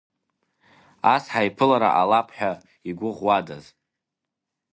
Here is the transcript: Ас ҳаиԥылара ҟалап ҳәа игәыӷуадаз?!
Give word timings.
Ас 1.13 1.23
ҳаиԥылара 1.33 1.89
ҟалап 1.95 2.27
ҳәа 2.35 2.51
игәыӷуадаз?! 2.89 3.65